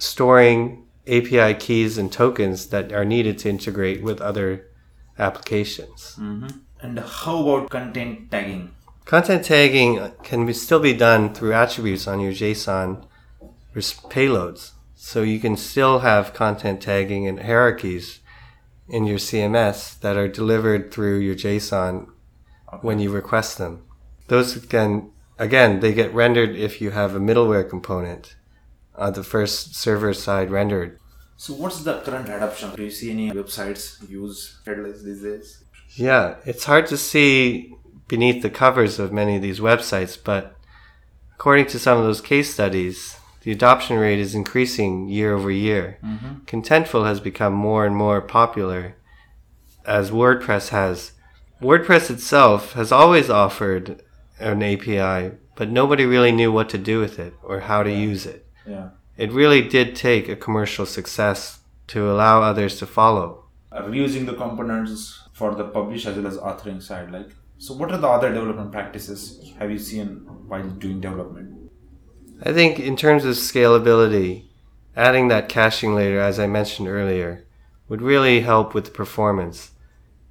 storing 0.00 0.86
API 1.06 1.54
keys 1.54 1.98
and 1.98 2.10
tokens 2.10 2.68
that 2.68 2.92
are 2.92 3.04
needed 3.04 3.38
to 3.38 3.50
integrate 3.50 4.02
with 4.02 4.20
other 4.20 4.66
applications. 5.18 6.16
Mm-hmm. 6.18 6.48
And 6.80 6.98
how 6.98 7.46
about 7.46 7.70
content 7.70 8.30
tagging? 8.30 8.74
Content 9.04 9.44
tagging 9.44 10.12
can 10.22 10.46
be, 10.46 10.52
still 10.52 10.80
be 10.80 10.92
done 10.92 11.34
through 11.34 11.52
attributes 11.52 12.06
on 12.06 12.20
your 12.20 12.32
JSON 12.32 13.04
payloads. 13.74 14.72
So 14.94 15.22
you 15.22 15.38
can 15.38 15.56
still 15.56 16.00
have 16.00 16.34
content 16.34 16.80
tagging 16.80 17.26
and 17.26 17.40
hierarchies 17.40 18.20
in 18.88 19.04
your 19.04 19.18
CMS 19.18 19.98
that 20.00 20.16
are 20.16 20.28
delivered 20.28 20.92
through 20.92 21.18
your 21.18 21.34
JSON 21.34 22.08
when 22.80 22.98
you 22.98 23.10
request 23.10 23.58
them. 23.58 23.84
Those 24.28 24.56
can, 24.66 25.10
again, 25.38 25.80
they 25.80 25.92
get 25.92 26.12
rendered 26.14 26.56
if 26.56 26.80
you 26.80 26.90
have 26.90 27.14
a 27.14 27.20
middleware 27.20 27.68
component 27.68 28.36
on 28.94 29.12
the 29.12 29.24
first 29.24 29.74
server 29.74 30.12
side 30.12 30.50
rendered. 30.50 30.98
So 31.36 31.54
what's 31.54 31.82
the 31.82 32.00
current 32.00 32.28
adoption? 32.28 32.74
Do 32.74 32.82
you 32.82 32.90
see 32.90 33.10
any 33.10 33.30
websites 33.30 34.08
use 34.08 34.60
headless 34.66 35.02
these 35.02 35.22
days? 35.22 35.64
Yeah, 35.94 36.36
it's 36.44 36.64
hard 36.64 36.86
to 36.88 36.96
see 36.96 37.74
beneath 38.08 38.42
the 38.42 38.50
covers 38.50 38.98
of 38.98 39.12
many 39.12 39.36
of 39.36 39.42
these 39.42 39.60
websites, 39.60 40.18
but 40.22 40.56
according 41.34 41.66
to 41.66 41.78
some 41.78 41.98
of 41.98 42.04
those 42.04 42.20
case 42.20 42.52
studies, 42.52 43.17
the 43.48 43.54
adoption 43.54 43.96
rate 43.96 44.18
is 44.18 44.34
increasing 44.34 45.08
year 45.08 45.32
over 45.34 45.50
year. 45.50 45.96
Mm-hmm. 46.04 46.44
Contentful 46.44 47.06
has 47.06 47.18
become 47.18 47.54
more 47.54 47.86
and 47.86 47.96
more 47.96 48.20
popular 48.20 48.96
as 49.86 50.10
WordPress 50.10 50.68
has. 50.68 51.12
WordPress 51.62 52.10
itself 52.10 52.74
has 52.74 52.92
always 52.92 53.30
offered 53.30 54.02
an 54.38 54.62
API, 54.62 55.34
but 55.56 55.70
nobody 55.70 56.04
really 56.04 56.30
knew 56.30 56.52
what 56.52 56.68
to 56.68 56.76
do 56.76 57.00
with 57.00 57.18
it 57.18 57.32
or 57.42 57.60
how 57.60 57.82
to 57.82 57.90
use 57.90 58.26
it. 58.26 58.46
Yeah. 58.66 58.90
It 59.16 59.32
really 59.32 59.66
did 59.66 59.96
take 59.96 60.28
a 60.28 60.36
commercial 60.36 60.84
success 60.84 61.60
to 61.86 62.12
allow 62.12 62.42
others 62.42 62.78
to 62.80 62.86
follow. 62.86 63.44
reusing 63.72 64.26
the 64.26 64.34
components 64.34 65.22
for 65.32 65.54
the 65.54 65.64
publish 65.64 66.04
as 66.04 66.16
well 66.16 66.26
as 66.26 66.36
authoring 66.36 66.82
side 66.82 67.10
like 67.10 67.30
so 67.56 67.72
what 67.72 67.92
are 67.92 67.98
the 67.98 68.08
other 68.08 68.30
development 68.34 68.72
practices 68.72 69.20
have 69.58 69.70
you 69.70 69.78
seen 69.78 70.08
while 70.48 70.68
doing 70.84 71.00
development 71.00 71.57
I 72.42 72.52
think 72.52 72.78
in 72.78 72.96
terms 72.96 73.24
of 73.24 73.34
scalability, 73.34 74.44
adding 74.96 75.28
that 75.28 75.48
caching 75.48 75.94
layer, 75.94 76.20
as 76.20 76.38
I 76.38 76.46
mentioned 76.46 76.88
earlier, 76.88 77.44
would 77.88 78.02
really 78.02 78.40
help 78.40 78.74
with 78.74 78.86
the 78.86 78.90
performance. 78.90 79.72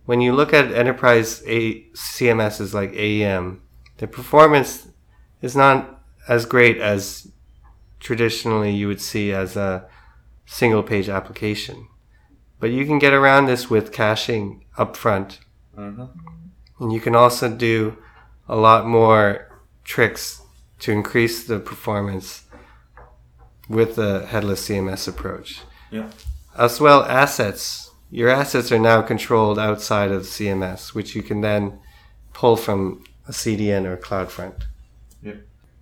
When 0.06 0.22
you 0.22 0.34
look 0.34 0.54
at 0.54 0.72
enterprise 0.72 1.44
A- 1.46 1.84
CMSs 1.92 2.74
like 2.74 2.94
AEM, 2.94 3.60
the 3.98 4.08
performance 4.08 4.88
is 5.42 5.56
not 5.56 6.02
as 6.28 6.46
great 6.46 6.78
as 6.78 7.32
traditionally 8.00 8.74
you 8.74 8.88
would 8.88 9.02
see 9.02 9.34
as 9.34 9.58
a 9.58 9.88
single 10.46 10.84
page 10.84 11.10
application. 11.10 11.88
But 12.60 12.72
you 12.72 12.86
can 12.86 13.00
get 13.00 13.14
around 13.14 13.46
this 13.46 13.70
with 13.70 13.92
caching 13.92 14.66
upfront. 14.78 15.40
Mm-hmm. 15.78 16.06
And 16.80 16.94
you 16.94 17.02
can 17.02 17.16
also 17.16 17.54
do 17.54 17.98
a 18.48 18.56
lot 18.56 18.88
more 18.88 19.50
tricks 19.84 20.42
to 20.80 20.92
increase 20.92 21.46
the 21.46 21.60
performance 21.60 22.44
with 23.70 23.96
the 23.96 24.26
headless 24.28 24.68
CMS 24.68 25.08
approach. 25.08 25.62
yeah 25.92 26.10
As 26.58 26.80
well, 26.80 27.04
assets. 27.04 27.92
Your 28.10 28.30
assets 28.30 28.72
are 28.72 28.80
now 28.80 29.02
controlled 29.02 29.60
outside 29.60 30.12
of 30.12 30.22
CMS, 30.24 30.94
which 30.96 31.14
you 31.16 31.22
can 31.22 31.42
then 31.42 31.80
pull 32.34 32.56
from 32.56 33.04
a 33.28 33.32
CDN 33.32 33.86
or 33.86 33.98
CloudFront. 33.98 34.64
yeah 35.22 35.34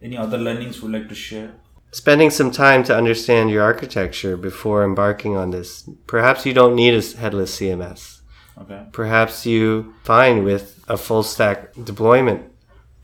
any 0.01 0.17
other 0.17 0.37
learnings 0.37 0.81
you'd 0.81 0.91
like 0.91 1.07
to 1.09 1.15
share 1.15 1.51
Spending 1.91 2.29
some 2.29 2.51
time 2.51 2.83
to 2.83 2.93
understand 2.97 3.49
your 3.49 3.63
architecture 3.63 4.35
before 4.35 4.83
embarking 4.83 5.37
on 5.37 5.51
this. 5.51 5.89
Perhaps 6.07 6.45
you 6.45 6.53
don't 6.53 6.75
need 6.75 6.93
a 6.93 7.01
headless 7.17 7.57
CMS. 7.57 8.19
okay 8.61 8.81
Perhaps 8.91 9.45
you 9.45 9.93
fine 10.03 10.43
with 10.43 10.83
a 10.89 10.97
full 10.97 11.23
stack 11.23 11.73
deployment, 11.85 12.41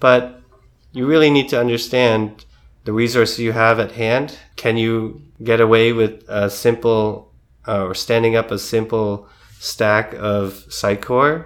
but 0.02 0.41
you 0.92 1.06
really 1.06 1.30
need 1.30 1.50
to 1.50 1.60
understand 1.60 2.46
the 2.84 2.94
resources 2.94 3.40
you 3.40 3.52
have 3.52 3.80
at 3.80 3.94
hand. 3.94 4.38
Can 4.56 4.78
you 4.78 5.22
get 5.44 5.62
away 5.62 5.94
with 5.94 6.24
a 6.28 6.50
simple 6.50 7.32
uh, 7.68 7.86
or 7.86 7.94
standing 7.96 8.36
up 8.36 8.52
a 8.52 8.60
simple 8.60 9.28
stack 9.60 10.14
of 10.14 10.66
Sitecore? 10.70 11.46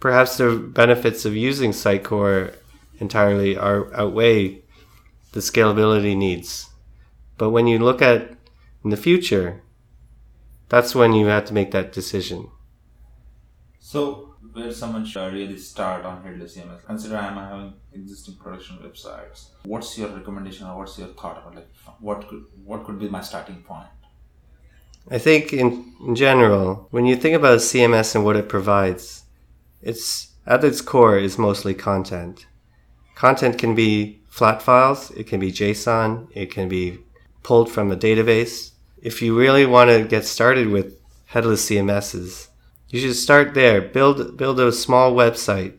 Perhaps 0.00 0.36
the 0.36 0.56
benefits 0.56 1.24
of 1.24 1.34
using 1.34 1.72
Sitecore 1.72 2.54
entirely 3.00 3.56
are 3.56 3.92
outweigh 3.94 4.62
the 5.32 5.40
scalability 5.40 6.16
needs. 6.16 6.70
But 7.36 7.50
when 7.50 7.66
you 7.66 7.78
look 7.78 8.00
at 8.00 8.36
in 8.84 8.90
the 8.90 8.96
future, 8.96 9.62
that's 10.68 10.94
when 10.94 11.12
you 11.12 11.26
have 11.26 11.44
to 11.46 11.54
make 11.54 11.70
that 11.72 11.92
decision. 11.92 12.50
so 13.80 14.27
where 14.52 14.72
someone 14.72 15.04
should 15.04 15.32
really 15.32 15.58
start 15.58 16.04
on 16.04 16.22
headless 16.22 16.56
cms 16.56 16.84
consider 16.84 17.16
i'm 17.16 17.36
having 17.36 17.72
existing 17.92 18.34
production 18.36 18.78
websites 18.78 19.48
what's 19.64 19.96
your 19.98 20.08
recommendation 20.08 20.66
or 20.66 20.78
what's 20.78 20.98
your 20.98 21.08
thought 21.08 21.38
about 21.38 21.54
like 21.54 21.70
what 22.00 22.26
could 22.28 22.44
what 22.64 22.84
could 22.84 22.98
be 22.98 23.08
my 23.08 23.20
starting 23.20 23.62
point 23.62 23.88
I 25.10 25.18
think 25.18 25.52
in, 25.54 25.94
in 26.06 26.14
general, 26.14 26.86
when 26.90 27.06
you 27.06 27.16
think 27.16 27.34
about 27.34 27.54
a 27.54 27.56
CMS 27.56 28.14
and 28.14 28.24
what 28.24 28.36
it 28.36 28.48
provides, 28.48 29.24
it's 29.80 30.28
at 30.46 30.64
its 30.64 30.80
core 30.82 31.18
is 31.18 31.38
mostly 31.38 31.72
content. 31.74 32.46
Content 33.14 33.58
can 33.58 33.74
be 33.74 34.20
flat 34.28 34.60
files, 34.60 35.10
it 35.12 35.26
can 35.26 35.40
be 35.40 35.50
JSON, 35.50 36.28
it 36.34 36.50
can 36.50 36.68
be 36.68 36.98
pulled 37.42 37.70
from 37.70 37.90
a 37.90 37.96
database. 37.96 38.72
If 39.00 39.22
you 39.22 39.38
really 39.38 39.64
want 39.64 39.90
to 39.90 40.04
get 40.04 40.24
started 40.26 40.68
with 40.68 41.00
headless 41.26 41.68
CMSs, 41.68 42.47
you 42.88 43.00
should 43.00 43.16
start 43.16 43.54
there. 43.54 43.80
Build 43.80 44.36
build 44.36 44.60
a 44.60 44.72
small 44.72 45.12
website 45.12 45.78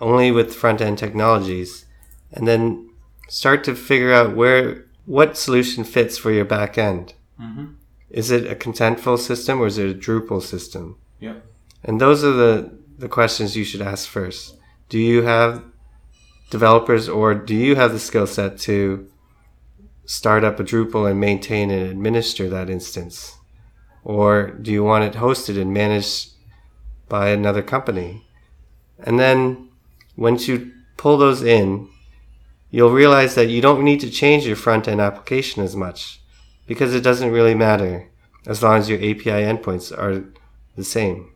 only 0.00 0.30
with 0.30 0.54
front 0.54 0.80
end 0.80 0.98
technologies 0.98 1.86
and 2.32 2.46
then 2.46 2.88
start 3.28 3.64
to 3.64 3.74
figure 3.74 4.12
out 4.12 4.36
where 4.36 4.86
what 5.06 5.36
solution 5.36 5.84
fits 5.84 6.18
for 6.18 6.30
your 6.30 6.44
back 6.44 6.78
end. 6.78 7.14
Mm-hmm. 7.40 7.66
Is 8.10 8.30
it 8.30 8.50
a 8.50 8.54
contentful 8.54 9.18
system 9.18 9.60
or 9.60 9.66
is 9.66 9.78
it 9.78 9.90
a 9.90 9.98
Drupal 9.98 10.42
system? 10.42 10.96
yeah 11.18 11.36
And 11.84 12.00
those 12.00 12.24
are 12.24 12.32
the, 12.32 12.78
the 12.98 13.08
questions 13.08 13.56
you 13.56 13.64
should 13.64 13.82
ask 13.82 14.08
first. 14.08 14.56
Do 14.88 14.98
you 14.98 15.22
have 15.22 15.62
developers 16.50 17.08
or 17.08 17.34
do 17.34 17.54
you 17.54 17.76
have 17.76 17.92
the 17.92 17.98
skill 17.98 18.26
set 18.26 18.58
to 18.60 19.08
start 20.04 20.44
up 20.44 20.58
a 20.58 20.64
Drupal 20.64 21.10
and 21.10 21.20
maintain 21.20 21.70
and 21.70 21.90
administer 21.90 22.48
that 22.48 22.70
instance? 22.70 23.37
Or 24.08 24.30
do 24.64 24.72
you 24.72 24.82
want 24.82 25.04
it 25.04 25.20
hosted 25.20 25.60
and 25.60 25.70
managed 25.74 26.30
by 27.10 27.28
another 27.28 27.62
company? 27.62 28.24
And 28.98 29.18
then 29.18 29.68
once 30.16 30.48
you 30.48 30.72
pull 30.96 31.18
those 31.18 31.42
in, 31.42 31.90
you'll 32.70 32.90
realize 33.02 33.34
that 33.34 33.50
you 33.52 33.60
don't 33.60 33.84
need 33.84 34.00
to 34.00 34.10
change 34.10 34.46
your 34.46 34.56
front 34.56 34.88
end 34.88 35.00
application 35.02 35.62
as 35.62 35.76
much 35.76 36.20
because 36.66 36.94
it 36.94 37.02
doesn't 37.02 37.32
really 37.38 37.54
matter. 37.54 38.08
as 38.46 38.62
long 38.62 38.78
as 38.78 38.88
your 38.88 38.98
API 38.98 39.44
endpoints 39.44 39.86
are 39.92 40.24
the 40.74 40.84
same. 40.84 41.30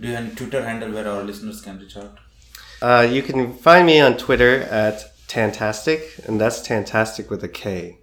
Do 0.00 0.08
you 0.08 0.14
have 0.14 0.24
any 0.24 0.34
Twitter 0.34 0.62
handle 0.64 0.90
where 0.90 1.06
our 1.06 1.22
listeners 1.22 1.60
can 1.60 1.78
reach 1.78 1.96
out? 1.98 2.18
Uh, 2.80 3.06
you 3.16 3.22
can 3.22 3.52
find 3.52 3.84
me 3.84 4.00
on 4.00 4.16
Twitter 4.16 4.62
at 4.62 4.96
Tantastic, 5.28 6.00
and 6.26 6.40
that's 6.40 6.66
Tantastic 6.66 7.28
with 7.28 7.44
a 7.44 7.48
K. 7.48 7.98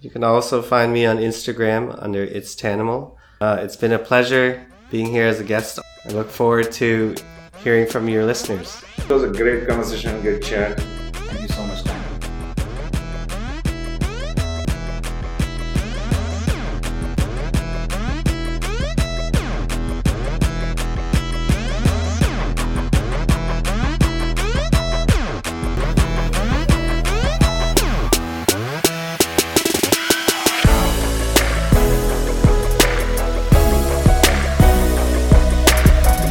You 0.00 0.10
can 0.10 0.22
also 0.22 0.62
find 0.62 0.92
me 0.92 1.04
on 1.04 1.16
Instagram 1.16 1.82
under 2.00 2.22
It's 2.22 2.54
Tanimal. 2.54 3.16
Uh, 3.40 3.58
it's 3.60 3.76
been 3.76 3.92
a 3.92 3.98
pleasure 3.98 4.64
being 4.90 5.06
here 5.06 5.26
as 5.26 5.40
a 5.40 5.44
guest. 5.44 5.78
I 6.06 6.12
look 6.12 6.30
forward 6.30 6.70
to 6.72 7.14
hearing 7.62 7.86
from 7.86 8.08
your 8.08 8.24
listeners. 8.24 8.82
It 8.98 9.08
was 9.08 9.22
a 9.22 9.28
great 9.28 9.66
conversation, 9.66 10.20
good 10.22 10.42
chat. 10.42 10.82